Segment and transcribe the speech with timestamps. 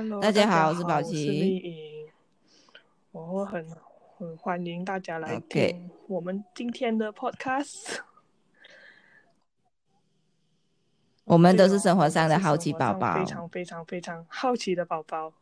[0.00, 1.56] Hello，大家好，我是宝琪。
[1.56, 2.08] 颖，
[3.10, 3.66] 我很
[4.16, 7.96] 很欢迎大家来听我们今天的 podcast。
[11.24, 13.24] 我们都是生活上的好奇宝宝非。
[13.24, 15.32] 常非常非常好奇的宝宝。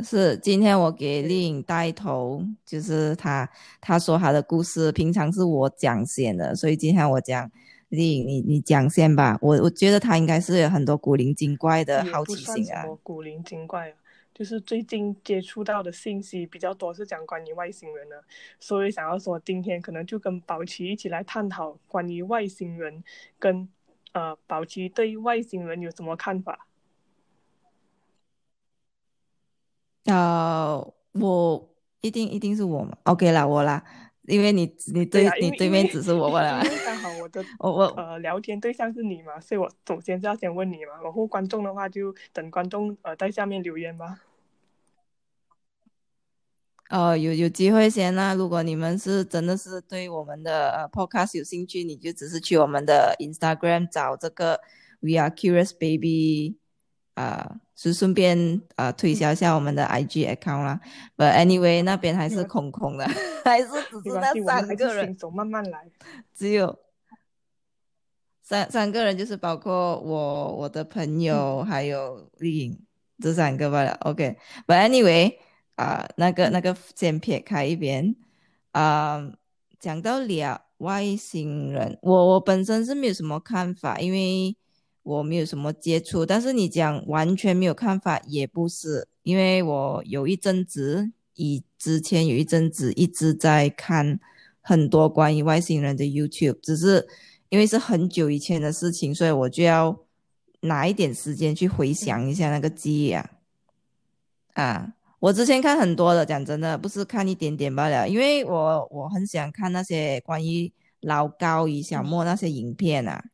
[0.00, 3.48] 是，今天我给丽颖带头，就是她，
[3.80, 7.50] 她说她的故事，平常是我讲先的，所以今天我讲，
[7.90, 9.38] 丽颖你你讲先吧。
[9.40, 12.84] 我我觉得他应该是有很多古灵精怪的好奇心啊。
[13.02, 13.94] 古灵精怪啊，
[14.34, 18.24] 就是最近接触到的信息比较多，是讲关于外星人的，
[18.58, 23.04] 所以想要说今天可能就跟宝琪一起来探讨关于外星人
[23.38, 23.68] 跟
[24.12, 26.66] 呃宝琪对外星人有什么看法。
[30.06, 31.68] 呃，我
[32.00, 33.84] 一定一定是我嘛，OK 啦，我啦，
[34.30, 44.20] 因为你你对你对面只是我问了嘛因，为刚好我的 我我呃聊天对象是你嘛，所以我首先是要先问你嘛，然后观众的话就等观众呃在下面留言吧。
[46.88, 48.34] 呃，有有机会先啦。
[48.34, 54.60] 如果你们是真的是对我们的呃 podcast 有兴趣，你就只是去我们的 Instagram 找这个
[54.98, 56.56] We are Curious Baby，
[57.20, 60.80] 啊、是顺便呃推销一下我们的 IG account 啦。
[61.16, 63.04] But anyway，那边还是空空的，
[63.44, 65.90] 还是只是那三个人是新，手，慢慢来。
[66.34, 66.78] 只有
[68.42, 72.78] 三三个人，就是包括我、我的朋友还有丽颖
[73.18, 73.92] 这三个罢了。
[74.00, 75.36] OK，But、anyway，
[75.74, 78.16] 啊、那个那个先撇开一边，
[78.72, 79.30] 啊、
[79.78, 84.56] 讲到了外星人，我我本身是没有什么看法，因为
[85.16, 86.24] 我没有什么接触。
[86.24, 94.20] 但是你讲完全没有看法也不是，因为我有一阵子，以之前有一阵子一直在看
[94.60, 97.08] 很多关于外星人的 YouTube，只是
[97.48, 99.98] 因为是很久以前的事情，所以我就要
[100.60, 103.30] 拿一点时间去回想一下那个记忆啊。
[104.54, 113.24] 啊，我之前看很多的，讲真的，不是看一点点罢了，因为我我很想看那些关于老高与小莫那些影片啊。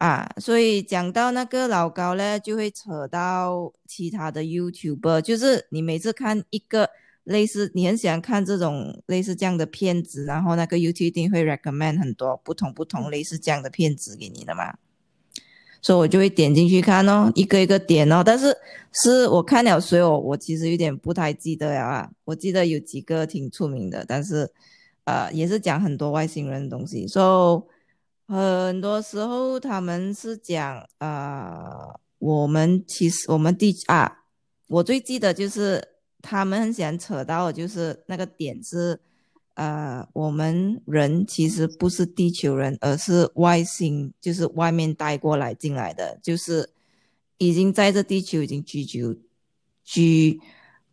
[0.00, 6.88] 啊，所以讲到那个老高呢，就会扯到其他的 YouTuber，就是你每次看一个
[7.24, 14.74] 类似，你很喜欢看这种类似这样的片子，然后那个 YouTube 一定会 recommend 很多不同不同类似这样的片子给你的嘛，
[15.82, 18.56] 所以我就会点进去看哦，一个一个点哦，但是
[18.92, 24.50] 是我看了所有，我其实有点不太记得了啊，我记得有几个挺出名的，但是
[25.04, 27.69] 呃也是讲很多外星人的东西，所以。
[28.30, 34.22] 很多时候他们是讲，呃，我们其实我们地啊，
[34.68, 35.82] 我最记得就是
[36.22, 39.00] 他们很喜欢扯到的就是那个点是，
[39.54, 46.70] 呃，我们人其实不是地球人，而是外星，就是外面带过来进来的，就是
[47.38, 49.18] 已经在这地球已经居住
[49.82, 50.40] 居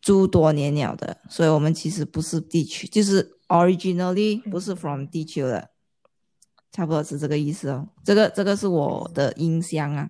[0.01, 5.69] 住多年了的，所以我们其实不是地球，就是 originally 不是 from 地球的。
[6.71, 10.09] 差不多是这个意思哦，这个这个是我的音箱啊。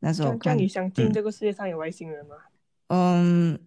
[0.00, 2.36] 那时候看你相信嗯这个世界上有外星人吗？
[2.88, 3.58] 嗯，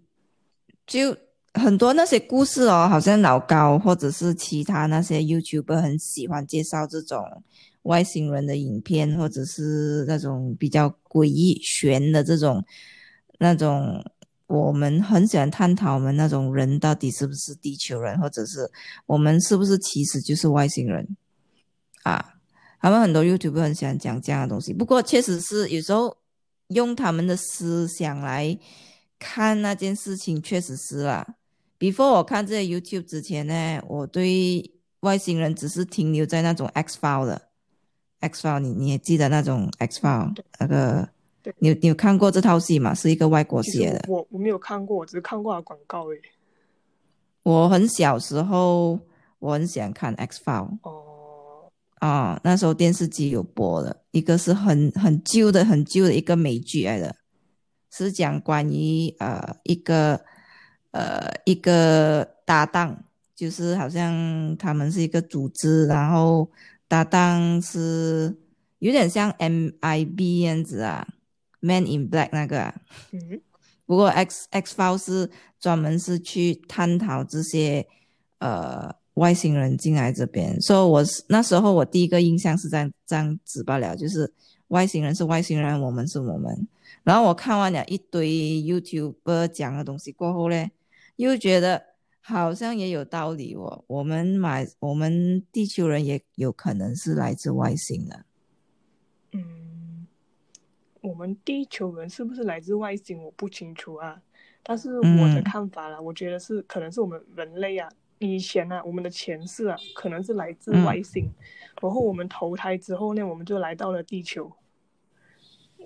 [0.87, 1.15] 就
[1.53, 7.43] 很多那些故事哦，好像老高或者是其他那些 YouTuber 很喜欢介绍这种
[7.83, 12.65] 外星人的影片，或者是那种比较诡异悬的这种
[13.37, 14.03] 那种，
[14.47, 18.71] 我们很喜欢探讨我们那种人到底是不是地球人，或者是
[19.05, 21.07] 我们是不是其实就是外星人
[22.03, 22.35] 啊？
[22.79, 26.17] 他们很多 YouTube 很喜欢讲这样的东西，不过确实是有时候
[26.67, 28.57] 用他们的思想来
[29.17, 31.35] 看那件事情，确实是啦。
[31.79, 37.41] Before 我看这些 YouTube 之前呢，我对外星人只是停留在那种 X File 的
[38.19, 41.09] X File，你你也记得那种 X File 那个
[41.41, 42.93] 对，你有你有看过这套戏吗？
[42.93, 44.05] 是一个外国写的。
[44.07, 46.21] 我我没有看过，我只是看过它广告诶。
[47.43, 48.97] 我很小时候，
[49.39, 50.77] 我很喜欢看 X File。
[50.83, 51.02] 哦，
[52.05, 57.15] 啊、那时候电视机有播的，一个是很很旧的、很旧的一个美剧来的，
[57.91, 60.19] 是讲关于呃一个
[60.91, 66.51] 呃一个搭档，就是好像他们是一个组织，然后
[66.89, 68.35] 搭档是
[68.79, 71.07] 有点像 MIB 样子啊
[71.61, 72.75] ，Man in Black 那个啊，
[73.13, 73.39] 嗯，
[73.85, 77.87] 不过 X X File 是专门是去探讨这些
[78.39, 84.31] 呃外星人进来这边，所以我是那时候我第一个印象是这样这样子罢了，就是
[84.69, 86.67] 外星人是外星人，我们是我们。
[87.03, 90.71] 然后我看完了一堆 YouTube 讲的东西过后嘞，
[91.17, 91.83] 又觉得
[92.21, 93.83] 好像也有道理哦。
[93.87, 98.25] 我们买我们地球人也有可能是来自外星的。
[99.33, 100.07] 嗯，
[101.01, 104.21] 我们地球人是不是来自外星，我不清楚啊。
[104.63, 107.89] 但是我的看法啦，我觉得是可能是我们人类啊，
[108.19, 111.31] 以前啊，我们的前世啊，可能是来自外星，
[111.81, 114.51] 然后我们投胎之后呢，我们就来到了地球。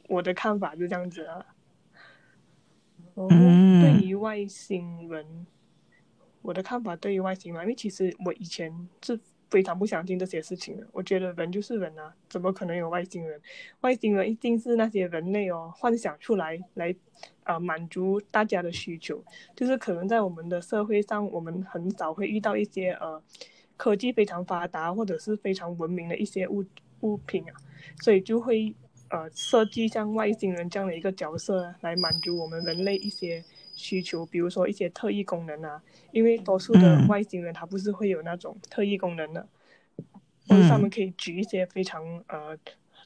[0.08, 1.46] 我的看法是这样子啊。
[3.16, 5.48] 然后对于外星人，
[6.42, 9.20] 我的看法对于外星人，因为其实我以前是。
[9.50, 13.40] 非常不相信这些事情的，我觉得人就是人啊，怎么可能有外星人？
[13.82, 16.94] 外星人一定是那些人类哦幻想出来来，
[17.44, 19.24] 呃满足大家的需求。
[19.56, 23.22] 就是可能在我们的社会上，我们很少会遇到一些呃
[23.78, 26.66] 科技非常发达或者是非常文明的一些物
[27.00, 27.54] 物品啊，
[28.02, 28.76] 所以就会
[29.10, 33.44] 呃设计像外星人这样的一个角色来满足我们人类一些。
[33.78, 35.82] 需求，比如说一些特异功能啊，
[36.12, 39.48] 因为多数的外星人他不是会有那种特异功能的，
[40.48, 42.58] 或者他们可以举一些非常呃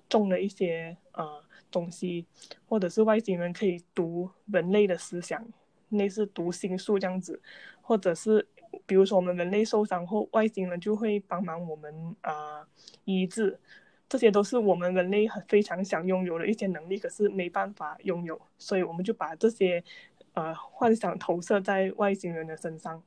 [0.09, 2.25] 重的一些呃东西，
[2.65, 5.45] 或者是外星人可以读人类的思想，
[5.89, 7.41] 类似读心术这样子，
[7.81, 8.47] 或者是
[8.85, 12.65] 比如说我们人类受伤后，外星人就会帮忙我们啊
[13.03, 13.59] 医治，
[14.07, 19.83] 这些都是我们人类很非常想拥有的一些能力，可是没办法拥有，所以我们就把这些。
[20.33, 23.03] 呃，幻想投射在外星人的身上。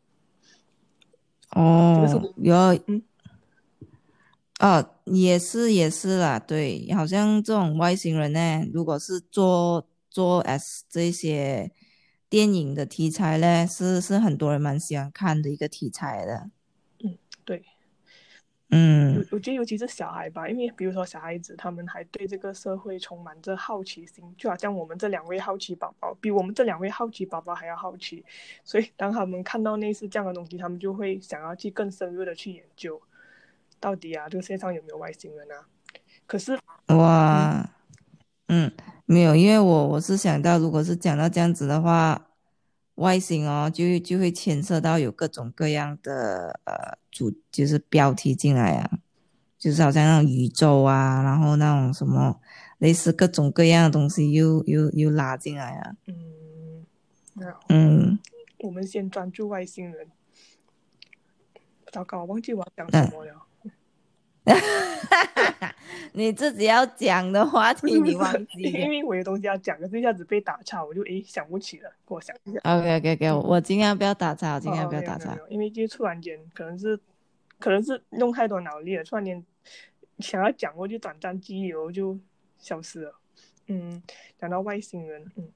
[1.51, 2.55] 哦，有，
[2.87, 3.03] 嗯，
[4.61, 11.71] 哦，也是也是啦，对，好像这种外星人呢，如果是做做 S 这些
[12.29, 16.51] 电影的题材呢，是是很多人蛮喜欢看的一个题材的。
[18.77, 28.25] 嗯，我觉得尤其是小孩吧，因为比如说小孩子，他们还对这个社会充满着好奇心，就好像我们这两位好奇宝宝，比我们这两位好奇宝宝还要好奇，
[28.65, 33.01] 所以当他们看到类似这样的东西，他们就会想要去更深入的去研究，
[33.79, 35.69] 到底啊，这个世界上有没有外星人啊？
[36.27, 37.71] 可是哇，
[38.49, 38.73] 嗯，
[39.07, 42.21] 没有，因为我我是想到，如果是讲到这样子的话。
[42.97, 48.99] 外形哦，就就会牵涉到有各种各样的呃主，就是标题进来啊，
[49.59, 52.41] 就是好像那种宇宙啊，然后那种什么
[52.79, 55.97] 类似各种各样的东西又又又拉进来啊。
[56.07, 56.87] 嗯，
[57.69, 58.19] 嗯，
[58.59, 60.09] 我们先专注外星人。
[61.93, 63.47] 糟糕，忘记我要讲什么了。
[66.13, 72.61] 你自己要讲的话题你忘记， 因为我有东西要讲，可是一下子被打岔，我就诶想不起了，给我想一下。
[72.63, 76.99] OK OK OK，我尽量不要打岔，尽量不要打岔，因为就突然间可能是
[77.59, 79.45] 可能是用太多脑力了，突然间
[80.19, 82.19] 想要讲，过就短暂记忆我就
[82.59, 83.15] 消失了。
[83.67, 84.03] 嗯，
[84.39, 85.49] 讲到外星人，嗯。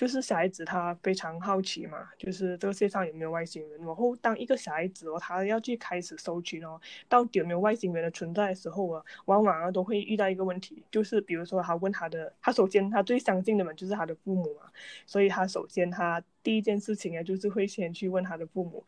[0.00, 3.78] 就是小孩子他非常好奇嘛，就是这个世界上有没有外星人。
[3.84, 14.72] 然后当一个小孩子哦，他要去开始搜寻哦，到底有没有外星人的存在的时候啊，往往啊都会遇到一个问题，就是比如说他问他的，他首先他最相信的嘛就是他的父母嘛，
[15.04, 18.82] 所以他首先他第一件事情啊就是会先去问他的父母，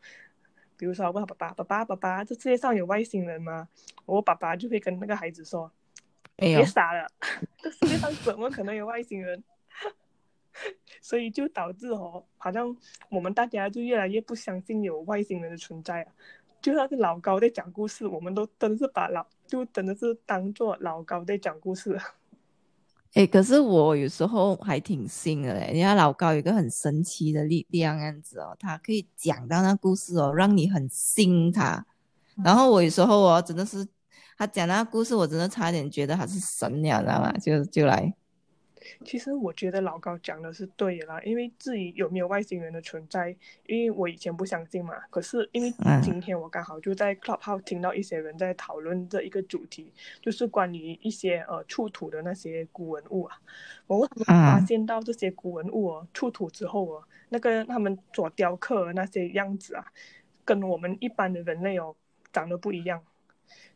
[0.77, 3.69] 比如说问他爸爸，爸爸爸爸，这世界上有外星人吗？
[4.07, 5.71] 我爸爸就会跟那个孩子说，
[6.37, 7.07] 别傻了，
[7.61, 9.43] 这世界上怎么可能有外星人？
[11.01, 12.75] 所以就导致哦，好像
[13.09, 16.11] 我们大家就越来越不相信有外星人的存在啊。
[16.61, 21.99] 就算是老高在讲故事，我们都真的是把老就真的是当做老高在讲故事。
[23.15, 25.67] 哎，可是我有时候还挺信的嘞。
[25.67, 31.85] 人家老高有一个很神奇的力量，样子哦，他可以讲到那故事哦，让你很信他。
[32.43, 33.85] 然后我有时候哦，真的是
[34.37, 37.31] 他讲那个故事，我真的差点觉得他是神了，知道吗？
[37.33, 38.11] 就就来。
[39.05, 43.35] 其实我觉得老高讲的是对的啦，因为至于有没有外星人的存在，
[43.67, 44.95] 因为我以前不相信嘛。
[45.09, 53.37] 可是因为今天我刚好就在 Clubhouse 听到一些人在讨论这一个主题，就是关于一些呃出土的那些古文物啊。
[53.87, 59.85] 我发现到这些古文物哦，出土之后哦，那个他们所雕刻的那些样子啊，
[60.45, 61.95] 跟我们一般的人类哦
[62.31, 63.01] 长得不一样。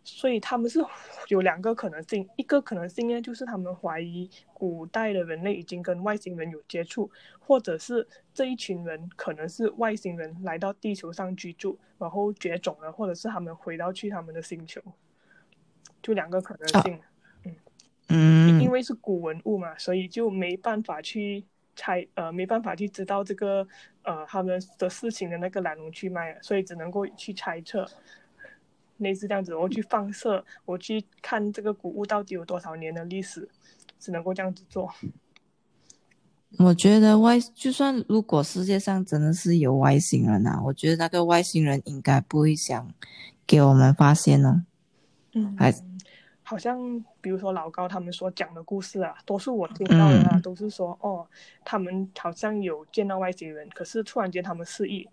[0.03, 0.79] 所以他们是
[1.27, 14.81] 有两个可能性，一个可能性呢，就是他们怀疑古代的人类已经跟外星人有接触，或者是这一群人可能是外星人来到地球上居住，然后绝种了，或者是他们回到去他们的星球，
[16.01, 16.99] 就两个可能性。
[17.43, 17.55] 嗯
[18.09, 21.43] 嗯，因为是古文物嘛，所以就没办法去
[21.75, 23.67] 猜，呃，没办法去知道这个
[24.03, 27.85] 呃他们的事情的那个来龙去脉，所以只能够去猜测。
[28.97, 33.47] 类似这样子，我去放射，我去看这个古物到底有多少年的历史，
[33.99, 34.91] 只能够这样子做。
[36.59, 42.89] 我觉得外，就算如果世界上真的是有外星人啊，我觉得那个外星人应该不会想
[43.45, 44.65] 给我们发现呢。
[45.33, 45.73] 嗯，还
[46.41, 51.27] 好像比如说老高他们所讲的故事啊，多数我听到的啊，嗯都是说哦，
[51.65, 55.07] 他们好像有见到外星人，可是突然间他们失忆。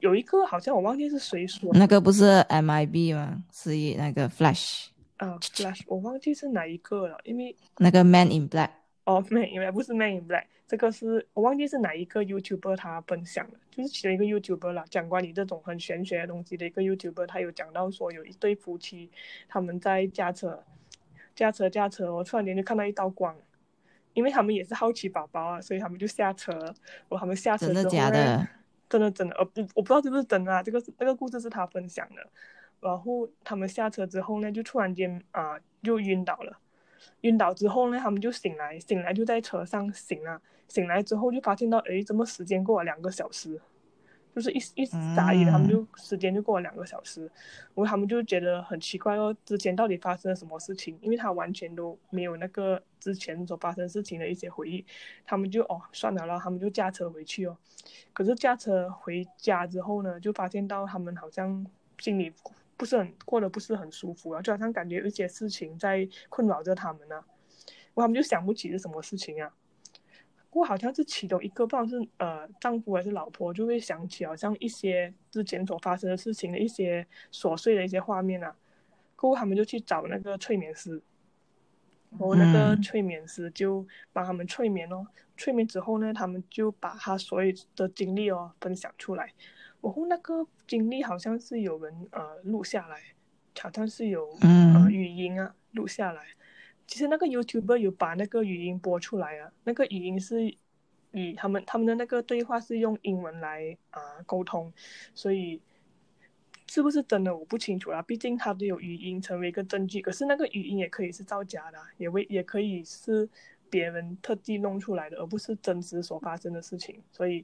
[0.00, 3.42] 有一个好像我忘记是谁说，那个不是 MIB 吗？
[3.52, 8.70] 是以那个 Flash，啊，Flash，我忘记是哪一个了，因为那个 Man in Black。
[9.04, 19.10] 哦，没，因为不是 Man in Black，这个是我忘记是哪一个 YouTuber 他分享的，就是其中一个 YouTuber 啦，讲关于这种很玄学的东西的一个 YouTuber，他有讲到说有一对夫妻，
[19.48, 20.62] 他们在驾车，
[21.34, 23.36] 驾车驾车，我突然间就看到一道光，
[24.14, 26.74] 因为他们也是好奇宝宝啊，所以他们就下车，然
[27.08, 28.48] 后他们下车真的之后呢假的？
[28.92, 32.28] 真的真的，呃不，我不知道是不是真的啊，这个是那个故事是他分享的，
[32.78, 36.58] 然后他们下车之后呢，就突然间啊、就晕倒了。
[37.22, 40.42] 晕倒之后呢，他们就醒来，醒来就在车上醒了。
[40.68, 43.58] 醒来之后就发现到，哎，怎么时间过了两个小时？
[44.34, 50.98] 就是一一眨眼，嗯他们就时间就过了两个小时，然后他们就觉得很奇怪哦，之前到底发生了什么事情？
[51.02, 54.84] 因为他完全都没有那个之前所发生事情的一些回忆，
[55.26, 57.56] 他们就哦算了，然后他们就驾车回去哦。
[58.12, 61.66] 可是驾车回家之后呢，就发现到他们好像
[61.98, 62.32] 心里
[62.76, 69.52] 不是很过得不是很舒服啊，就好像感觉有一些事情在困扰着他们呢、然后他们就想不起是什么事情啊。
[70.52, 78.54] 不过好像是其中一个，不知道是呃丈夫还是老婆，就会想起好像一些之前所发生的事情的一些琐碎的一些画面啊。
[79.16, 81.00] 过后他们就去找那个催眠师，
[82.10, 85.06] 然后那个嗯催眠师就帮他们催眠哦。
[85.38, 89.32] 催眠之后呢，他们就把他所有的经历哦分享出来。
[89.80, 93.00] 然后那个经历好像是有人呃录下来，
[93.58, 96.22] 好像是有呃嗯语音啊录下来。
[96.92, 100.54] 其实那个 YouTuber 有把那个语音播出来啊，那个语音是
[101.12, 104.70] 以他们他们的那个对话是用英文来啊、沟通，
[105.14, 105.58] 所以
[106.68, 108.02] 是不是真的我不清楚啦。
[108.02, 113.26] 毕竟它都有语音成为一个证据，可是那个语音也可以是造假的，也为也可以是
[113.70, 117.02] 别人特地弄出来的，而不是真实所发生的事情。
[117.10, 117.42] 所以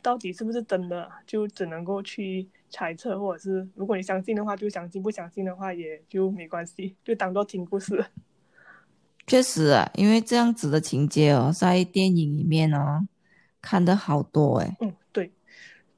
[0.00, 8.02] 到底是不是真的，就只能够去猜测，或者是如果你相信的话就相信，不相信的话也就没关系，就当做听故事。
[9.26, 13.06] 确实啊，因为这样子的情节哦，在电影里面哦
[13.60, 14.76] 看的好多诶。
[14.80, 15.30] 嗯，对，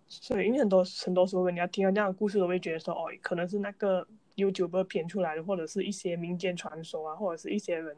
[0.07, 7.97] 所以因为很多很多时候，人家听到这样的故事，都会觉得说，哦，可能是那个 YouTuber 编出来的，或者是一些民间传说啊，或者是一些人，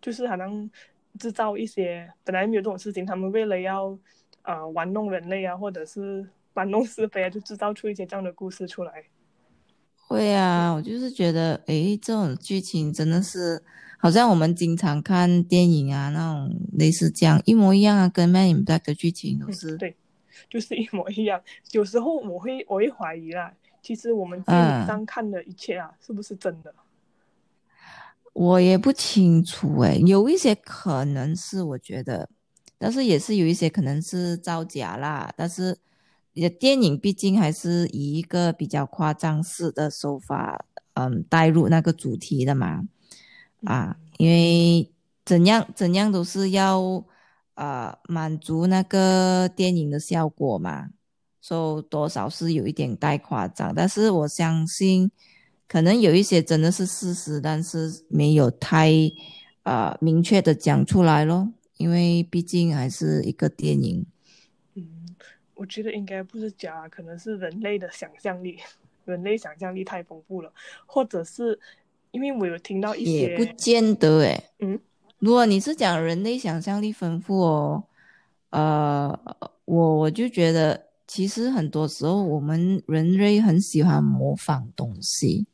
[0.00, 0.70] 就是好像
[1.18, 3.90] 制造一些本来没有这种事情，他们为了要
[4.42, 9.04] 啊、呃玩弄人类啊，或者是玩弄是非啊，就制造出一些这样的故事出来。
[9.94, 13.62] 会啊，我就是觉得，诶，这种剧情真的是，
[14.00, 19.76] 好像我们经常看电影啊，那种类似这样一模一样啊，跟《Man in Black》的剧情都嗯，是。
[19.76, 19.96] 对，
[20.48, 21.42] 就是一模一样。
[21.72, 23.52] 有时候我会我会怀疑啦，
[23.82, 26.72] 其实我们电影上看的一切啊，是不是真的？
[28.34, 32.28] 我也不清楚诶，有一些可能是我觉得，
[32.78, 35.34] 但是也是有一些可能是造假啦。
[35.36, 35.76] 但是
[36.34, 40.64] 也电影毕竟还是以一个比较夸张式的手法，
[40.94, 42.84] 嗯，带入那个主题的嘛，
[43.64, 44.90] 啊，因为
[45.24, 47.04] 怎样怎样都是要
[47.54, 50.90] 呃满足那个电影的效果嘛，
[51.40, 55.10] 所以多少是有一点带夸张，但是我相信。
[55.70, 58.90] 可能有一些真的是事实，但是没有太
[59.64, 64.06] 呃明确的讲出来咯，因为毕竟还是一个电影。
[64.72, 65.14] 嗯，
[65.52, 68.58] 我觉得应该不是假，可能是人类的想象力，
[69.04, 70.50] 人类想象力太丰富了，
[70.86, 71.60] 或者是
[72.10, 74.50] 因为我有听到一些，也不见得诶。
[74.60, 74.78] 嗯，
[75.18, 77.84] 如果你是讲人类想象力丰富哦，
[78.50, 79.18] 呃，
[79.64, 85.46] 我我就觉得其实很多时候我们人类很喜欢模仿东西。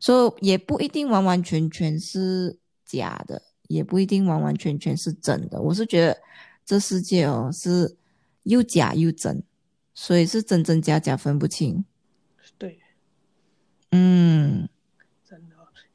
[0.00, 5.60] 所以也不一定完完全全是假的，也不一定完完全全是真的。
[5.60, 6.16] 我是觉得
[6.64, 7.96] 这世界哦是
[8.44, 9.42] 又假又真，
[9.94, 11.84] 所以是真真假假分不清。
[12.56, 12.78] 对，
[13.90, 14.68] 嗯，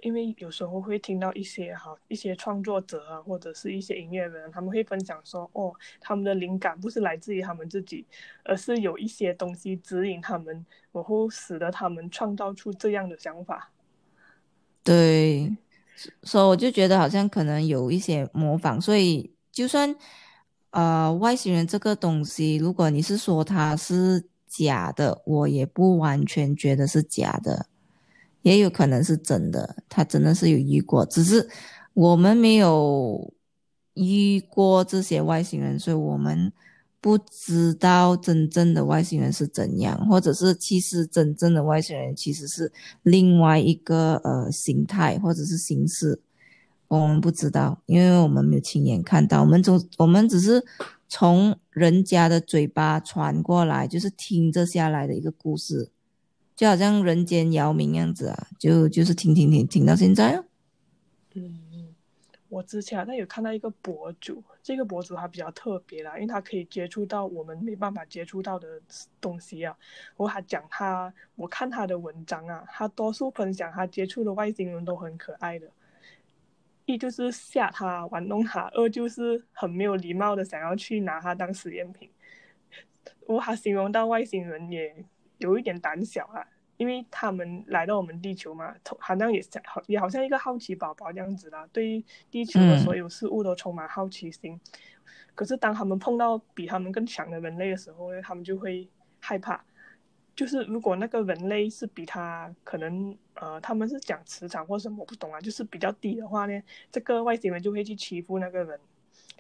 [0.03, 8.05] 因为有时候会听到一些哈一些创作者啊，或者是一些音乐人，他们会分享说，哦，他们的灵感不是来自于他们自己，
[8.43, 13.71] 而是有一些东西指引他们，然后使得他们创造出这样的想法。
[14.83, 15.55] 对，
[16.23, 19.95] 所以我就觉得好像可能有一些模仿，所以就算
[20.71, 27.67] 呃外星人这个东西，如果你是说它是假的，我也不完全觉得是假的，
[28.43, 31.49] 也有可能是真的，他真的是有遇过，只是
[31.93, 33.33] 我们没有
[33.95, 36.51] 遇过这些外星人，所以我们
[37.01, 42.71] 不知道真正的外星人是怎样，或者是其实真正的外星人其实是
[43.03, 46.19] 另外一个呃形态或者是形式，
[46.87, 50.63] 我们不知道，因为我们没有亲眼看到，我们总我们只是
[51.07, 55.89] 从人家的嘴巴传过来，就是听着下来的一个故事，
[56.63, 60.45] 就好像人间姚明样子啊，就就是听听听听到现在啊。
[61.33, 61.93] 嗯。
[62.47, 68.81] 我之前好像有看到一个博主，这个博主他比较特别啦，因为他可以接触到我们没办法接触到的
[69.19, 69.75] 东西啊。
[70.15, 75.69] 我还讲他，我看他的文章啊，他多数分享他接触的外星人都很可爱的，
[76.85, 82.09] 一就是吓他玩弄他，二就是很没有礼貌的想要去拿他当实验品。
[83.27, 85.03] 我还形容到外星人也
[85.39, 86.47] 有一点胆小啊。
[86.83, 94.59] 因为他们来到我们地球嘛，好像也好也好像一个好奇宝宝这样子啦，对地球的所有事物都充满好奇心。
[95.33, 98.85] 可是当他们碰到比他们更强的人类的时候呢，他们就会
[99.21, 99.63] 害怕。
[100.35, 106.61] 就是如果那个人类是比他可能呃，他们是讲磁场或什么我不懂啊，就是比较低的话呢，
[106.91, 108.77] 这个外星人就会去欺负那个人。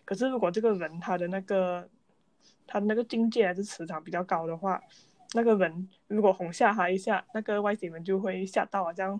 [0.05, 1.89] 可是如果这个人他的那个
[2.65, 4.81] 他的那个境界还是磁场比较高的话，
[5.33, 9.19] 那个人如果哄吓他一下，那个外星人就会吓到，这样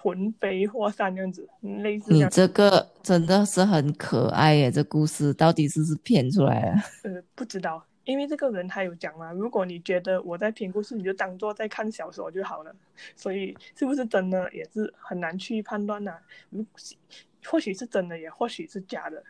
[0.00, 2.12] 魂飞魄散这样子，类似。
[2.12, 4.70] 你这个真的是很可爱耶！
[4.70, 6.60] 这故事到底是不是骗出来
[7.02, 7.10] 的？
[7.10, 12.74] 呃，不知道，因为这个人他有讲嘛，如果你觉得我在编故事，你就当做在看小说就好了。
[13.14, 16.18] 所以是不是真的也是很难去判断呐？
[16.50, 16.64] 如
[17.44, 19.22] 或许是真的，也或许是假的。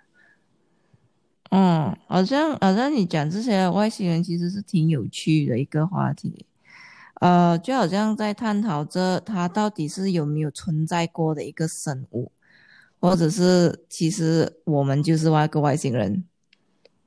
[1.54, 6.46] 嗯，好像好像你讲这些外星人其实是挺有趣的一个话题，
[7.20, 12.32] 呃，就好像在探讨着它到底是有没有存在过的一个生物，
[12.98, 16.24] 或者是其实我们就是外个外星人。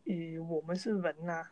[0.05, 1.47] 咦，我们是人呐，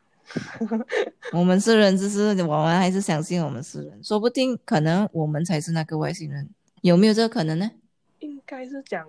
[1.32, 6.48] 我们是人，只是我们还是相信我们是人，说不定可能我们才是那个外星人，
[6.82, 7.72] 有没有这个可能呢？
[8.20, 9.04] 应该是讲。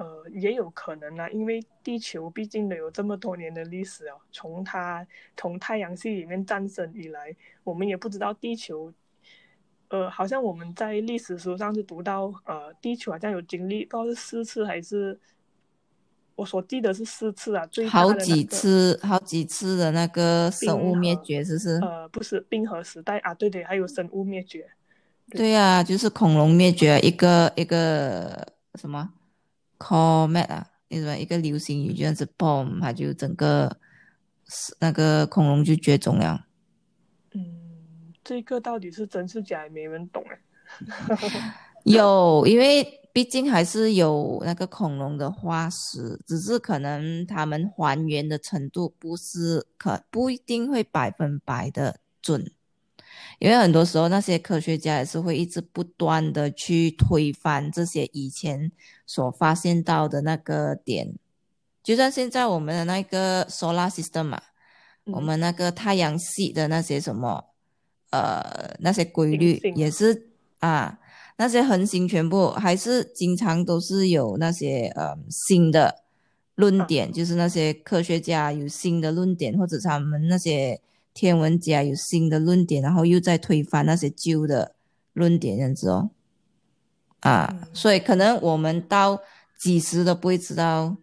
[0.00, 4.16] 呃，也有可能啊，因为地球毕竟都有这么多年的历史啊。
[4.32, 8.90] 从它从太阳系里面诞生以来，我们也不知道地球，
[9.88, 15.20] 呃，好像我们在历史书上是读到，呃，地球好像有经历，不知道是四次还是，
[16.34, 21.78] 我所记得是四次啊，最好几次，好几次的那个生物灭绝，是不是？
[21.82, 24.66] 呃，不是冰河时代啊，对对，还有生物灭绝。
[25.28, 29.12] 对呀，就是恐龙灭绝，一个一个什么
[29.80, 33.78] ？Comet 啊，那种一个流星雨这样子，boom，它就整个
[34.78, 36.46] 那个恐龙就绝种了。
[37.32, 40.38] 嗯，这个到底是真是假，也没人懂哎。
[41.84, 52.52] 有，因为毕竟还是有那个恐龙的化石，只是可能他们还原的程度不是可不一定会百分百的准。
[53.40, 58.70] 因为很多时候，那些科学家也是会一直不断的去推翻这些以前
[59.06, 61.14] 所发现到的那个点。
[61.82, 64.42] 就像现在我们的那个 solar system 嘛，
[65.04, 67.46] 我们那个太阳系的那些什么，
[68.10, 70.98] 呃，那些规律也是啊，
[71.38, 76.02] 那些恒星全部还是经常都是有那些呃新的
[76.56, 80.78] 论点，就是那些科学家有新的论点，或者他们那些。
[81.12, 84.74] 天文家有新的论点，然后又在推翻那些旧的
[85.12, 86.10] 论点，这样子哦，
[87.20, 89.20] 啊，所以可能我们到
[89.58, 90.96] 几时都不会知道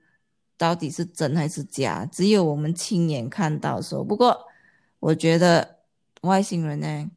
[0.58, 4.04] 到底是真还是假，只有我们亲眼看到时候。
[4.04, 4.38] 不过
[5.00, 5.78] 我觉得
[6.22, 7.12] 外星人呢，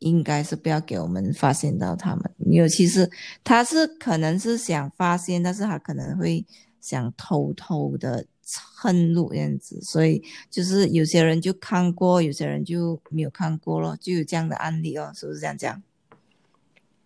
[0.00, 3.10] 应该是不要给我们发现到他们，尤其是
[3.42, 6.44] 他是可能是想发现，但是他可能会
[6.80, 8.26] 想偷偷的。
[8.44, 15.82] 蹭路这样子，所以就是有些人就看过，有些人就没有看过咯，就有这样的案例哦，是不是这样讲？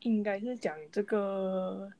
[0.01, 1.90] 应该是讲这个，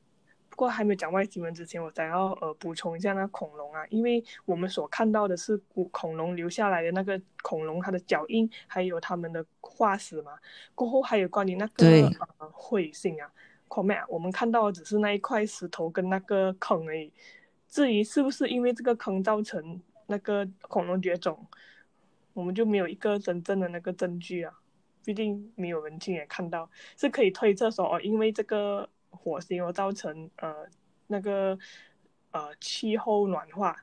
[0.49, 10.31] 不过还没有讲外星人之前，我想要呃补充一下那恐龙啊，因为我们所看到的是古恐龙留下来的那个恐龙它的脚印，还有它们的化石嘛，
[10.75, 11.85] 过后还有关于那个
[12.37, 13.29] 呃彗星啊
[13.67, 17.11] ，comet，我们看到的只是那一块石头跟那个坑而已。
[17.69, 21.45] 至于是不是因为这个坑造成那个恐龙绝种，
[22.33, 24.53] 我们就没有一个真正的那个证据啊。
[25.05, 30.53] 毕竟没有人亲眼看到，是可以推测说哦，因为这个火星而造成呃
[31.07, 31.57] 那个
[32.31, 33.75] 呃气候暖化，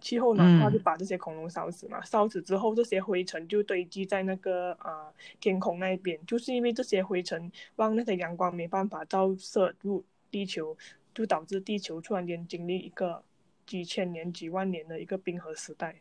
[0.00, 2.02] 气候暖化就把这些恐龙烧死嘛。
[2.02, 10.76] 烧死之后，这些灰尘就堆积在那个呃天空那边，就是因为这些灰尘让那些阳光没办法照射入地球。
[11.14, 13.22] 就导致地球突然间经历一个
[13.66, 16.00] 几千年、几万年的一个冰河时代。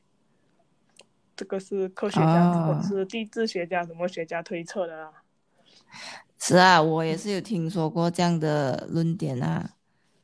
[1.36, 5.24] 这个是科学家哦或者是地质学家什么学家推测的啊。
[6.38, 9.76] 是啊，我也是有听说过这样的论点啊。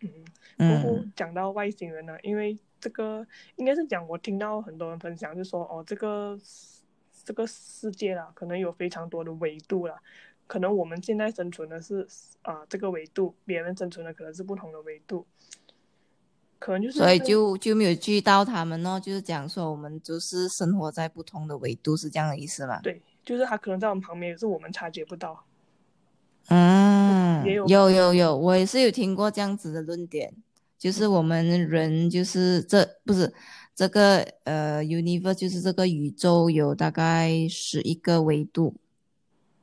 [0.02, 0.10] 嗯，
[0.58, 6.38] 嗯讲到外星人呢，因为这个应该是讲我听到很多人分享，就说哦，这个
[7.24, 9.98] 这个世界啦，可能有非常多的维度啦，
[10.48, 12.08] 可能我们现在生存的是
[12.44, 15.26] 啊、这个维度，别人生存的可能是不同的维度，
[16.60, 22.80] 可能就是所以就就没有聚到他们哦，就是讲说我们就是生活在不同的维度，是这样的意思吗？
[22.82, 25.44] 对，就是他可能在我们旁边，也是我们察觉不到。
[26.50, 30.32] 嗯，有有有，我也是有听过这样子的论点，
[30.78, 33.34] 就是我们人就是这不是
[33.74, 38.76] 这个呃 universe 就是这个宇宙有大概十一个维度，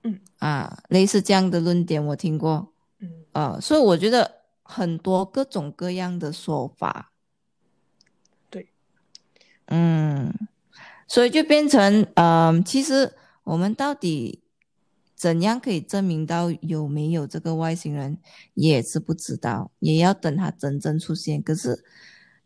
[0.02, 0.20] 嗯。
[0.38, 3.24] 啊，类似这样的论点我听过，嗯。
[3.32, 7.12] 啊，所以我觉得很多各种各样的说法，
[8.50, 8.68] 对，
[9.66, 10.32] 嗯，
[11.06, 14.42] 所以就变成，嗯、其实我们到底
[15.14, 18.18] 怎样可以证明到有没有这个外星人，
[18.54, 21.42] 也是不知道，也要等他真正出现。
[21.42, 21.84] 可是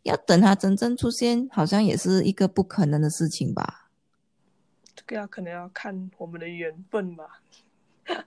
[0.03, 3.86] 要等他真正出现，好像也是一个不可能的事情吧？
[4.97, 7.23] 这个要可能要看我们的缘分吧。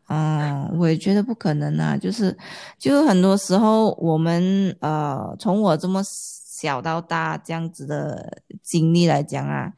[0.09, 2.37] 嗯，我也觉得不可能啊，就是，
[2.79, 9.73] 就很多时候我们呃，从我这么小到大这样子的经历来讲啊，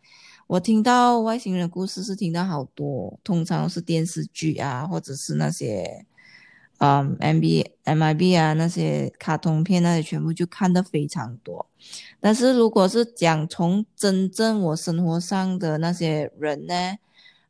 [0.48, 6.04] 我听到外星人的故事是听到好多，通常是电视剧啊，或者是那些
[6.84, 11.64] 嗯 M B M I B 啊那些卡通片那些全部就看的非常多。
[12.18, 16.74] 但是如果是讲从真正我生活上的那些人呢？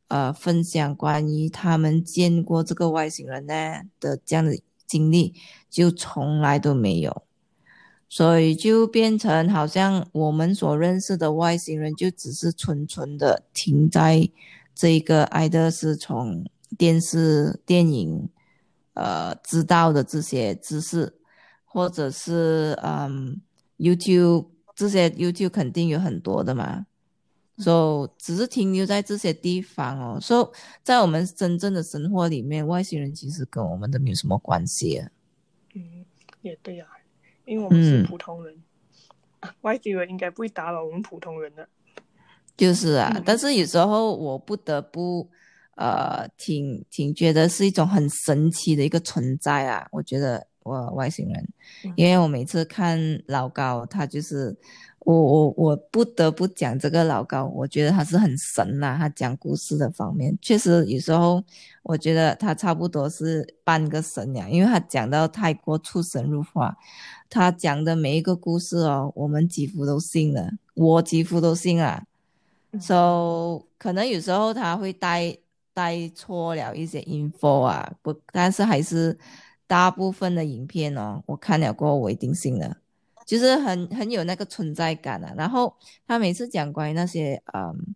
[0.08, 5.32] 呃，分享关于他们见过这个外星人呢的这样的经历，
[5.70, 7.22] 就从来都没有，
[8.10, 14.28] 所以就变成好像我们所认识的外星人，就只是纯纯的停在
[14.74, 16.44] 这一个爱德是从
[16.76, 18.28] 电视、电影，
[18.94, 21.12] 呃，知道的这些知识，
[21.64, 23.40] 或者是嗯
[23.78, 26.86] YouTube 这些 YouTube 肯定有很多的嘛。
[27.58, 30.50] so 只是停留在这些地方哦，so
[30.82, 35.08] 在我们真正的生活里面，外星人其实跟我们都没有什么关系啊。
[35.74, 36.04] 嗯，
[36.40, 36.88] 也对啊、
[37.44, 38.56] 因为我们是嗯普通人，
[39.60, 41.68] 外星人应该不会打扰我们普通人的。
[42.56, 45.28] 就是啊，嗯但是有时候我不得不，
[45.76, 49.86] 呃，挺挺觉得是一种很神奇的一个存在啊。
[49.90, 51.48] 我觉得我外星人，
[51.84, 54.54] 嗯因为我每次看老高，他就是
[55.00, 61.42] 我我我不得不讲这个老高，我觉得他是很神呐、他讲故事的方面，确实有时候
[61.82, 66.76] 我觉得他差不多是半个神呀，因为他讲到太过出神入化，
[67.28, 72.04] 他讲的每一个故事哦，我们几乎都信了，我几乎都信啊。
[72.70, 75.36] 嗯 so 可能有时候他会带
[75.74, 79.18] 带错了一些 info 啊，不，但是还是
[79.66, 82.76] 大部分的影片哦，我看了过后我一定信了，
[83.26, 85.32] 就是很很有那个存在感啊。
[85.36, 85.74] 然后
[86.06, 87.94] 他每次讲关于那些嗯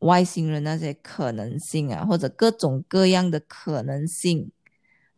[0.00, 4.50] 外星人那些可能性啊，或者各种各样的可能性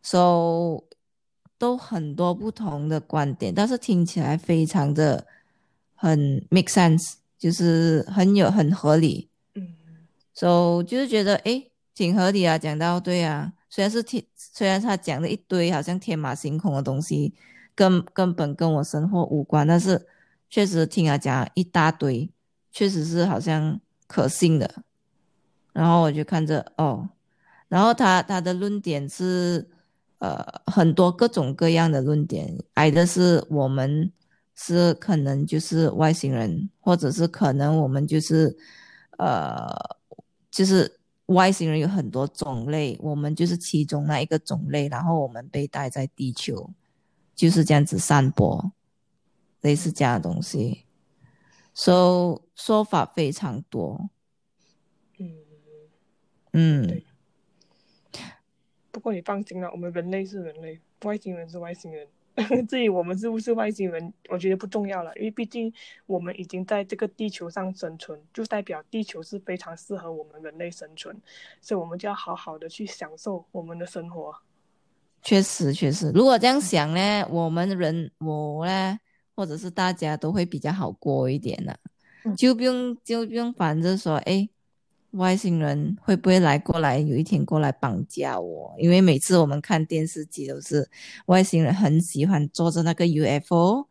[0.01, 0.83] ，so
[1.57, 5.25] 都很多不同的观点，但是听起来非常的
[5.93, 7.15] 很 make sense。
[7.37, 9.29] 就是很有很合理，
[10.35, 17.33] 嗯所、以就是觉得诶挺合理啊，讲到对啊，虽然是天，虽然他讲了一堆好像天马行空的东西，
[17.73, 20.05] 根根本跟我生活无关，但是
[20.49, 22.29] 确实听他讲一大堆，
[22.71, 24.83] 确实是好像可信的，
[25.73, 27.09] 然后我就看着哦，
[27.67, 29.67] 然后他他的论点是
[30.19, 34.11] 呃很多各种各样的论点，挨的是我们。
[34.57, 38.55] 是可能就是外星人，或者是可能我们就是，
[39.17, 39.67] 呃，
[40.55, 40.89] 就是
[41.25, 46.69] 外星人有很多种类，我们就是其中那一个种类，然后我们被带在地球，
[47.35, 48.71] 就是这样子散播，
[49.59, 50.85] 类似这样的东西
[51.73, 54.09] ，so 说法非常多，
[55.17, 55.35] 嗯，
[56.53, 57.03] 嗯对。
[58.91, 62.07] 不过你放心了，我们人类是人类，外星人是外星人。
[62.67, 65.71] 至于我们是不是外星人，我觉得不重要了，因为毕竟
[66.05, 71.15] 我们已经在这个地球上生存，就代表地球是非常适合我们人类生存，
[71.61, 74.35] 所以我们就要好好的去享受我们的生活。
[75.21, 78.99] 确实确实，如果这样想呢，我们人我呢，
[79.35, 81.79] 或者是大家都会比较好过一点的，
[82.25, 84.47] 嗯就不用就不用烦着说，哎，
[85.15, 88.73] 外星人会不会来过来，有一天过来绑架我？
[88.77, 90.87] 因为每次我们看电视机都是
[91.27, 93.87] 外星人很喜欢坐着那个 UFO，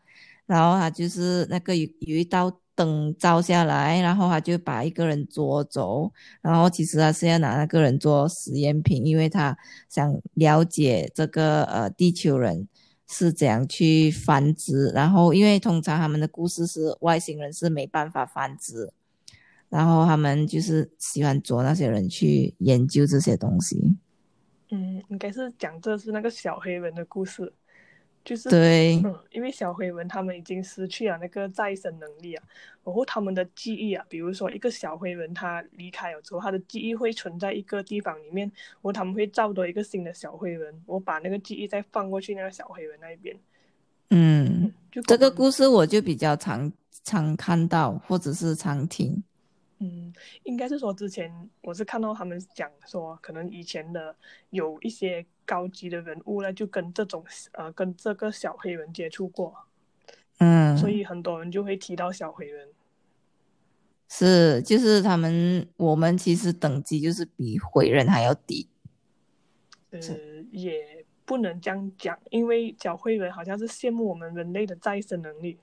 [0.47, 9.57] 然后他就是那个有有一道灯照下来，然后他就把一个人捉走，然后其实他是要拿那个人做实验品，因为他
[9.89, 12.69] 想了解这个呃地球人
[13.09, 18.91] 是怎样去繁殖，然后因为通常他们的故事是外星人是没办法繁殖，
[19.69, 23.97] 然后他们就是喜欢捉那些人去研究这些东西。
[24.71, 27.53] 嗯，应该是讲这是那个小黑人的故事。
[28.25, 32.43] 就是对，嗯，因为小黑人他们已经失去了那个再生能力啊，
[32.83, 43.37] 然后他们的记忆啊，比如说一个小黑人他离开了之后，他的记忆会存在一个地方里面，然后他们会造多一个新的小黑人，我把那个记忆再放过去那个小黑人那一边。
[44.09, 44.73] 嗯，
[45.07, 46.73] 这个故事我就比较常
[47.03, 49.23] 常看到或者是常听。
[49.85, 50.13] 嗯，
[50.45, 54.17] 应该是说之前我是看到他们讲说，可能以前的
[54.49, 59.55] 有一些高级的人物呢，就跟这种呃跟这个小黑人接触过，
[60.39, 62.69] 嗯，所以很多人就会提到小黑人。
[64.09, 68.67] 是，就是他们我们其实等级就是比灰人还要低。
[69.91, 70.01] 呃，
[70.51, 75.59] 也不能这样讲，因为小灰人好像是羡慕我们人类的再生能力。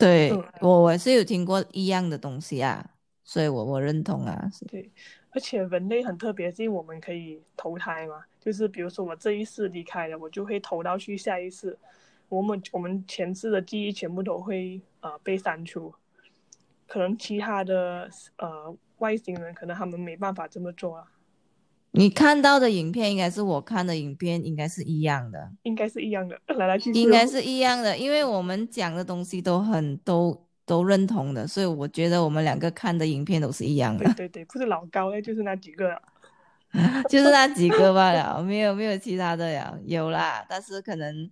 [0.00, 2.84] 对我我是有听过一样的东西啊，
[3.22, 4.50] 所以我我认同啊。
[4.68, 4.90] 对，
[5.30, 11.78] 而且人类很特别，是因为我们可以投胎嘛，就是比如说我这一世离开了，我就会投到去下一世，
[12.28, 15.94] 我们我们前世的记忆全部都会呃被删除，
[16.86, 21.06] 可能其他的呃外星人可能他们没办法这么做啊。
[21.92, 34.04] 你看到的影片应该是我看的影片，应该是一样的，应该是一样的， 来来去去应该是一样的，因为我们讲的东西都很都都认同的，所以我觉得我们两个看的影片都是一样的。
[34.04, 36.00] 对对对，不是老高嘞，就是那几个，
[37.10, 41.28] 就是那几个罢了，没有没有其他的呀，有啦，但是可能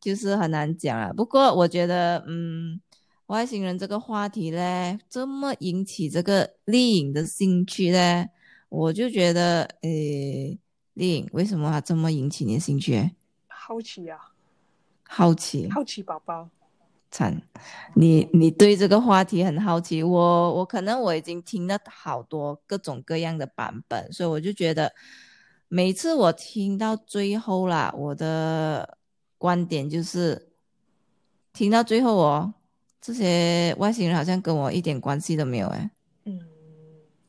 [0.00, 1.12] 就是很难讲啊。
[1.16, 2.80] 不过我觉得，嗯，
[3.26, 8.28] 外星人这个话题嘞，这么引起这个丽颖的兴趣嘞。
[8.68, 10.58] 我就觉得，诶，
[10.94, 13.12] 丽颖，为什么他这么引起你的兴趣？
[13.46, 14.18] 好奇呀，
[15.02, 16.48] 好奇，好奇宝宝，
[17.10, 17.42] 惨，
[17.94, 24.92] 你你对这个话题很好奇，我我可能我已经听了好多各种各样的版本，所以我就觉得，
[25.68, 28.98] 每次我听到最后啦，我的
[29.38, 30.50] 观点就是，
[31.52, 32.54] 听到最后哦，
[33.00, 35.90] 这些外星人好像跟我一点关系都没有，哎。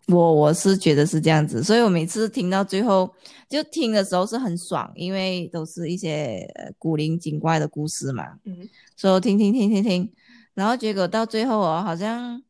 [0.07, 3.13] 我我是觉得是这样子，所以我每次听到最后，
[3.49, 6.47] 就听的时候是很爽，因为都是一些
[6.79, 8.39] 古灵精怪的故事嘛。
[8.45, 10.09] 嗯，所以听听听听听，
[10.53, 12.41] 然后结果到最后哦，好像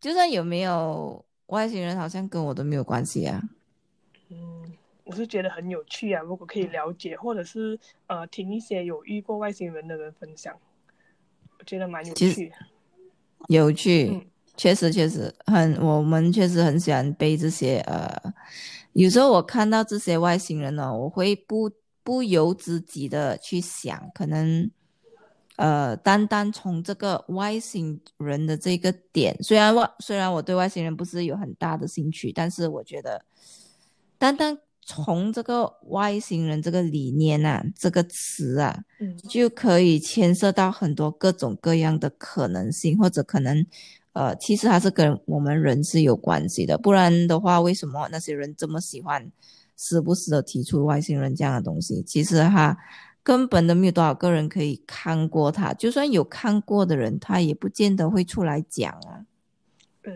[0.00, 3.42] 就算有没有外星人，好像跟我都没有关系啊。
[4.30, 4.72] 嗯，
[5.04, 10.56] 我是觉得很有趣啊，如果可以了解，或者是呃听一些有遇过外星人的人分享，
[11.58, 12.50] 我觉得蛮有趣。
[13.48, 14.26] 有趣。
[14.58, 17.78] 确实，确实很，我们确实很喜欢背这些。
[17.86, 18.20] 呃，
[18.92, 21.70] 有时候我看到这些外星人呢，我会不
[22.02, 24.68] 不由自己的去想，可能，
[25.54, 33.24] 呃，单单从这个外星人的这个点，虽然外虽然我对外星人不是有很大的兴趣，但是我觉得，
[34.18, 43.64] 单单从这个外星人这个理念啊，这个词啊，嗯，就可以牵涉到很多各种各样的可能性，或者可能。
[44.14, 49.30] 呃，其实还是跟我们人是有关系的，不然的话，为什么那些人这么喜欢
[49.76, 52.02] 时不时的提出外星人这样的东西？
[52.02, 52.76] 其实哈，
[53.22, 59.24] 根本都没有多少个人可以看过他，就算有看过的人，他也不见得会出来讲啊。
[60.02, 60.12] 呃，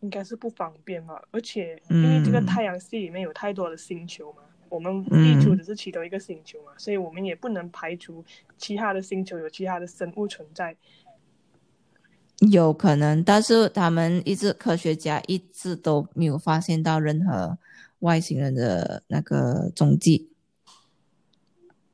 [0.00, 8.22] 应该是不方便嘛，而且因为这个太阳系里面有太多的星球嘛，我们地球只是其中一个星球嘛，所以我们也不能排除
[8.58, 10.76] 其他的星球有其他的生物存在。
[12.52, 17.58] 有可能，但是他们一直科学家一直都没有发现到任何
[17.98, 20.30] 外星人的那个踪迹。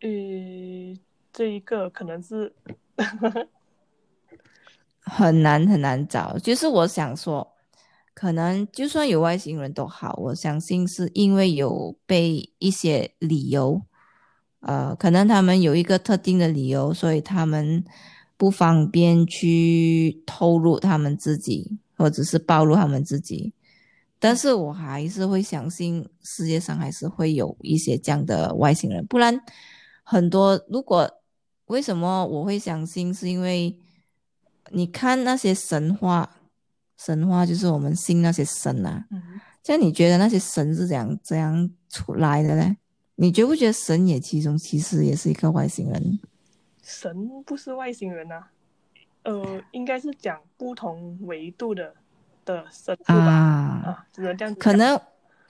[0.03, 0.99] 嗯，
[1.33, 2.53] 这一个可能是
[5.01, 6.37] 很难很难找。
[6.39, 7.55] 就是我想说，
[8.13, 13.81] 可能就算有外星人都好，我相信是因为有被一些理由，
[14.61, 17.83] 呃，可能他们有一个特定的理由，所以他们。
[18.45, 23.55] 不方便去透露他们自己，或者是暴露他们自己，
[24.19, 29.41] 但是我还是会相信世界上还是会有一些这样的外星人，不然
[30.03, 30.63] 很多。
[30.69, 31.11] 如果
[31.69, 33.15] 为什么我会相信？
[33.15, 33.75] 是因为
[34.73, 36.37] 你看那些神话，
[36.99, 39.07] 神话就是我们信那些神啊。
[39.11, 39.23] 嗯。
[39.63, 42.77] 像你觉得那些神是怎样怎样出来的呢？
[43.15, 46.19] 你觉不觉得神也其中其实也是一个外星人？
[46.85, 48.45] 神不是外星人呐，
[49.23, 51.95] 呃，应该是讲不同维度的
[52.45, 54.61] 的生物吧，啊，啊，只能这样子。
[54.61, 55.01] 可能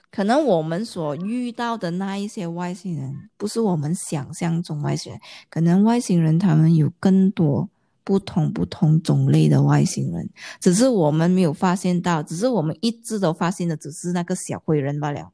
[0.09, 7.69] 可能我们所遇到的那一些外星人，不是我们想象中外星人，可能外星人他们有更多
[8.05, 10.29] 不同不同种类的外星人，
[10.61, 15.33] 只是我们没有发现到，只是我们一直都发现的只是那个小灰人罢了。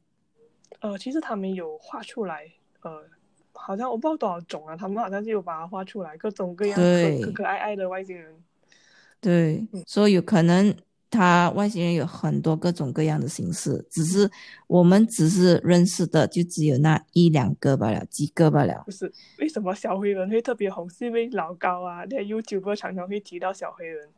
[0.79, 3.03] 呃，其实他们有画出来，呃，
[3.61, 8.33] 好像我不知道多少种啊，他们好像是有把它画出来，各种各样对可可可爱爱的外星人。
[9.19, 10.75] 对嗯，所以有可能
[11.09, 14.29] 他外星人有很多各种各样的形式，只是
[14.65, 18.81] 我们只是认识的就只有那一两个罢了，几个罢了。
[18.85, 20.89] 不是为什么小黑人会特别红？
[20.89, 24.09] 是因为老高啊，在 YouTube 常常会提到小黑人。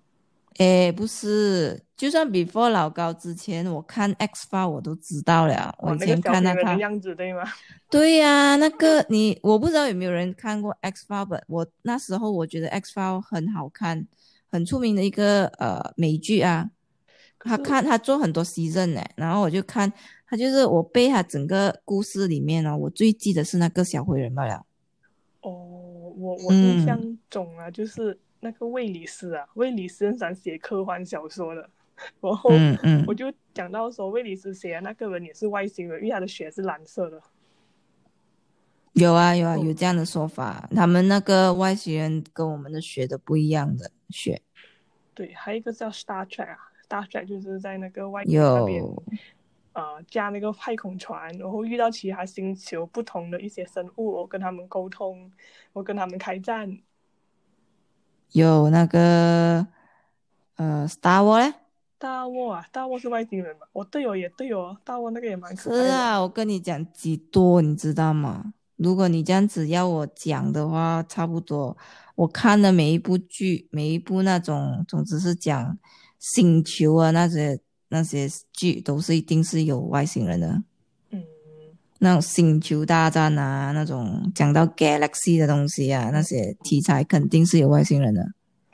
[0.60, 5.76] 诶，不是，就算 before 老高之前，我看 X 发我都知道了。
[5.80, 7.44] 我哦，以前看那他，样子，对吗？
[7.90, 14.08] 对呀、那个你我不知道有没有人看过 X 发本我那时候我觉得 X 发很好看，
[14.52, 16.70] 很出名的一个呃美剧啊。
[17.40, 19.92] 他看他做很多 season 呢，然后我就看
[20.28, 24.66] 他就是我背他整个故事里面呢、我最记得是那个小灰人罢了。
[25.42, 25.52] 哦，
[26.18, 31.68] 我我印嗯象中啊，就是那个卫理斯啊，卫理斯很喜欢写科幻小说的，
[32.20, 37.22] 然后嗯嗯我，就讲到说，卫里斯写的那个人也是外星人，因为他的血是蓝色的。
[38.94, 44.42] 有啊有啊嗯有这样的说法，他们那个外星人跟我们的血的不一样的血。
[45.16, 49.04] 对，还有一个叫 Star Trek 啊，Star Trek 就是在那个外面那边有
[49.74, 55.32] 呃驾那个太空船，然后遇到其他星球不同的一些生物，我跟他们沟通，
[55.72, 56.78] 我跟他们开战。
[58.34, 59.66] 有那个
[60.58, 61.54] 呃 Star War 嘞。
[61.98, 63.62] 大沃啊，大沃是外星人嘛？
[63.72, 65.86] 我队友也队友哦，大沃那个也蛮可爱的。
[65.86, 68.52] 是啊，我跟你讲几多，你知道吗？
[68.76, 71.78] 如果你这样子要我讲的话，差不多
[72.16, 75.78] 我看的每一部剧，每一部那种，总之是讲
[76.20, 80.62] 星球啊那些那些剧，都是一定是有外星人的。
[82.04, 88.30] 嗯，那种星球大战啊，那种讲到 galaxy 的东西啊，那些题材肯定是有外星人的。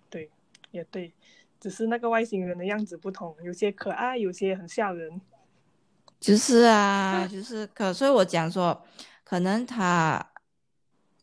[0.09, 0.29] 对，
[0.71, 1.13] 也对，
[1.59, 5.21] 只是那个外星人的样子不同，有些可爱，有些很吓人。
[6.19, 8.83] 就是啊， 就是可，所以我讲说，
[9.23, 10.31] 可能他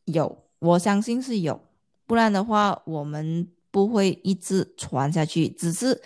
[0.05, 1.61] 有，我相信是有，
[2.07, 5.49] 不然的话我们不会一直传下去。
[5.49, 6.01] 只是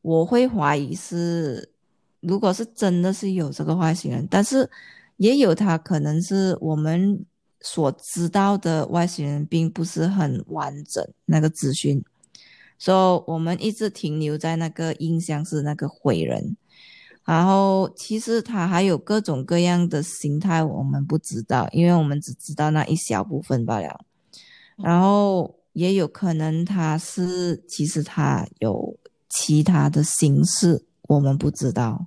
[0.00, 1.70] 我会怀疑是，
[2.20, 4.70] 如果是真的是有这个外星人，但是
[5.20, 7.26] 也有他可能是我们
[7.60, 12.02] 所知道的外星人并不是很完整那个资讯，
[12.78, 16.56] 所以我们一直停留在那个印象是那个毁人。
[17.22, 24.00] 然后其实他还有各种各样的形态，我们不知道，因为我们只知道那一小部分罢了。
[24.76, 28.96] 然后也有可能他是，其实他有
[29.28, 32.06] 其他的形式，我们不知道。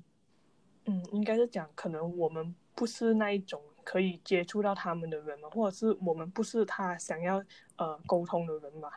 [0.85, 7.43] 嗯，应该是讲，可能我们不是那一种可以接触到他们的人嘛，或者是我们不是他想要
[7.77, 8.89] 呃沟通的人嘛。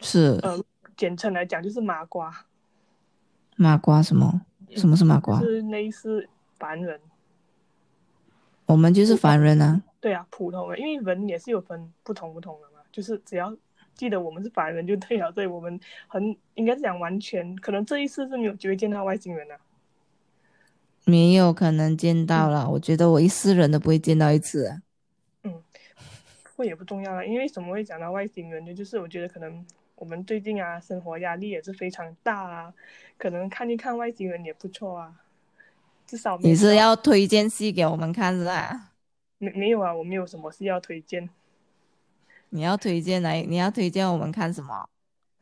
[0.00, 0.58] 是呃，
[0.96, 2.46] 简称来讲就是麻瓜，
[3.56, 4.42] 麻瓜什么？
[4.76, 5.40] 什么是麻瓜？
[5.40, 7.00] 是类似凡人。
[8.66, 9.82] 我们就是凡人啊。
[10.00, 13.54] 对啊，普通人，因为人也是有分不同不同的嘛，就是只要
[13.94, 19.58] 记得我们是凡人就对了，所以我们很应该是讲完全，可能这一次是没有机会见到外星人啊。
[21.04, 24.82] 没有可能见到了，我觉得我一世人都不会见到一次啊。
[26.56, 28.74] 会也不重要了，因为什么会讲到外星人呢？
[28.74, 32.74] 就是我觉得可能我们最近啊，生活压力也是非常大啊，
[33.16, 35.22] 可能看一看外星人也不错啊，
[36.06, 38.90] 至少你是要推荐戏给我们看是吧？
[39.38, 39.94] 没没有啊？
[39.94, 41.30] 我没有什么戏要推荐
[42.50, 44.90] 你要推荐来，你要推荐我们看什么？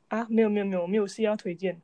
[0.06, 1.80] 啊，没有没有没有，我没有戏要推荐。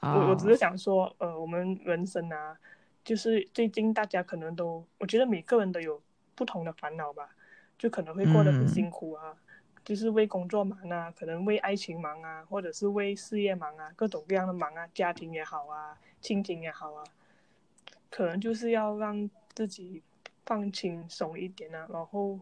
[0.00, 2.56] 我我只哦是想说，呃，我们人生啊，
[3.04, 6.00] 就是最近大家可能都，我觉得每个人都有
[6.34, 7.30] 不同的烦恼吧，
[7.78, 9.36] 就可能会过得很嗯辛苦啊，
[9.84, 17.04] 就是为工作忙啊，可能为爱情忙啊，或者是为事业忙啊，各种各样的忙啊，家庭也好啊，亲情也好啊，
[18.08, 20.02] 可能就是要让自己
[20.46, 22.38] 放轻松一点啊，然后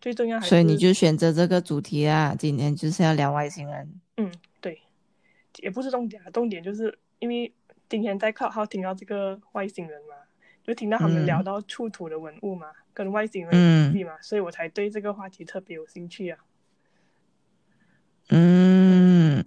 [0.00, 4.00] 最重要还是，所以你就选择这个主题啊，今天就是要聊外星人。
[4.16, 4.82] 嗯，对，
[5.58, 7.52] 也不是重点啊，重点就是因为
[7.92, 10.14] 今天在靠号听到这个外星人嘛，
[10.62, 11.26] 就听到他们嗯。
[11.26, 13.84] 聊到出土的文物嘛，跟外星人嗯。
[13.84, 16.38] 有关系嘛，所以我才对这个话题特别有兴趣啊。
[18.30, 19.44] 嗯，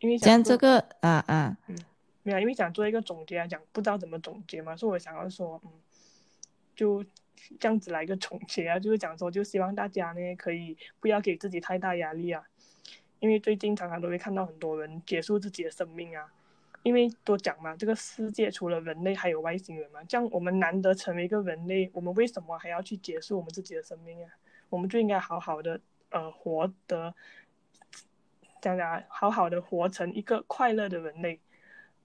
[0.00, 1.78] 因为想做像这个啊啊，嗯
[2.24, 5.70] 没有，因为想做一个总结啊，讲不知道怎么总结嘛，所以我想要说，嗯，
[6.74, 7.04] 就
[7.60, 12.44] 这样子来一个总结啊，就是讲说，就希望大家呢可以不要给自己太大压力啊，
[13.20, 16.32] 因为最近常常都会看到很多人结束自己的生命啊，
[16.82, 24.30] 因为都讲嘛，这个世界除了人类还有外星人嘛，这样我们难得成为一个人类，我们为什么还要去结束我们自己的生命啊？
[24.68, 25.80] 我们就应该好好的
[26.10, 27.14] 呃活得，
[28.60, 31.40] 讲讲好好的活成一个快乐的人类，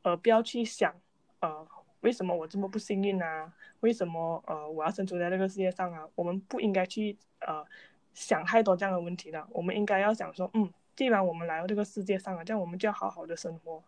[0.04, 0.94] 呃，不要去想
[1.40, 1.68] 呃
[2.02, 3.52] 为什么我这么不幸运啊？
[3.80, 6.08] 为什么呃我要生存在这个世界上啊？
[6.14, 7.66] 我们不应该去呃
[8.14, 9.48] 想太多这样的问题的。
[9.50, 13.84] 我们应该要想说，嗯，既然我们来到这个世界上了，这样我们就要好好的生活，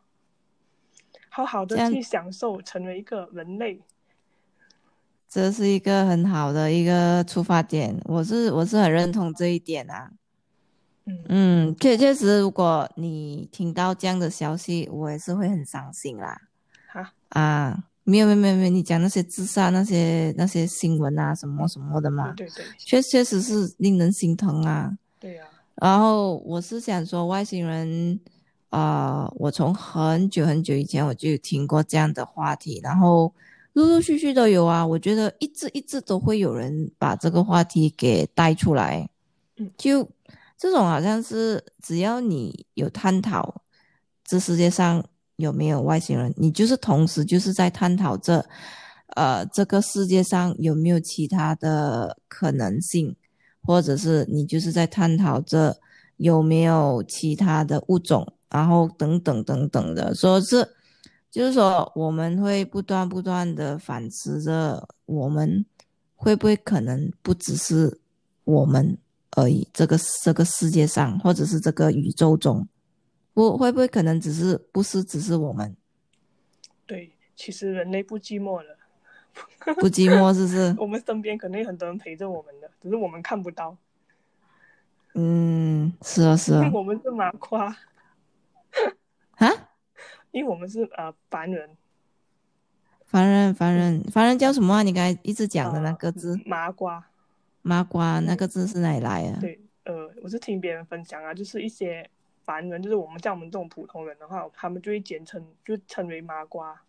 [1.29, 3.79] 好好的去享受成为一个人类。
[5.29, 10.11] 这是一个很好的一个出发点，我是我是很认同这一点啊。
[11.05, 16.41] 嗯嗯，确确实，如果你听到这样的消息，我也是会很伤心啦。
[16.87, 17.83] 哈啊。
[18.05, 24.97] 没有没有没有没有，你讲那些自杀那些那些新闻啊什么什么的嘛，对对，确确实是令人心疼啊。
[25.19, 25.45] 对呀。
[25.75, 28.19] 然后我是想说，外星人
[28.69, 33.33] 啊，我从很久很久以前我就有听过这样的话题，然后
[33.73, 34.85] 陆陆续续都有啊。
[34.85, 39.09] 我觉得一直一直都会有人把这个话题给带出来。
[39.57, 40.09] 嗯，就
[40.57, 43.61] 这种好像是只要你有探讨，
[44.23, 45.03] 这世界上。
[45.39, 46.33] 有没有外星人？
[46.35, 48.45] 你就是同时就是在探讨这，
[49.15, 53.15] 呃，这个世界上有没有其他的可能性，
[53.63, 55.73] 或者是你就是在探讨这
[56.17, 60.67] 有没有其他的物种，然后等等等等的，说是，
[61.29, 65.65] 就是说我们会不断不断的反思着，我们
[66.15, 67.99] 会不会可能不只是
[68.43, 68.97] 我们
[69.31, 72.67] 而已，这个这个世界上，或者是这个宇宙中。
[73.31, 75.73] 不会不会可能只是不是只是我们？
[76.85, 78.75] 对，其实人类不寂寞了，
[79.75, 80.75] 不寂寞是不是？
[80.81, 83.77] 我们身边肯定很多人陪着我们的，只是我们看不到。
[85.13, 86.69] 嗯，是啊是啊。
[86.73, 87.73] 我们是麻瓜。
[89.37, 89.47] 啊？
[90.31, 91.69] 因为我们是呃凡人。
[93.05, 94.83] 凡人凡人凡人叫什么啊？
[94.83, 96.39] 你刚才一直讲的那个字？
[96.45, 97.05] 麻瓜。
[97.61, 99.39] 麻瓜那个字是哪里来的？
[99.39, 102.09] 对，呃，我是听别人分享啊，就是一些。
[102.41, 106.81] 凡人就是我们像我们这种普通人的话，他们就会简称就称为麻瓜。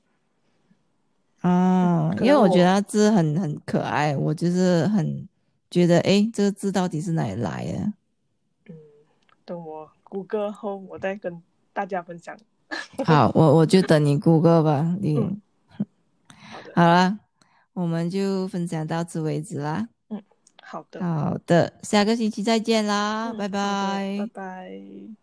[1.43, 5.29] 哦，因为我觉得字很很可爱，我就是很
[5.71, 7.93] 觉得哎，这个字到底是哪里来的？
[8.71, 8.75] 嗯，
[9.45, 11.43] 等我谷歌后，我再跟
[11.73, 12.37] 大家分享。
[13.05, 14.97] 好，我我就等你估个吧。
[15.01, 15.17] 你
[16.51, 17.19] 好的，好了，
[17.73, 19.89] 我们就分享到此为止啦。
[20.09, 20.23] 嗯，
[20.63, 25.20] 好的，好的，下个星期再见啦，拜拜，拜拜。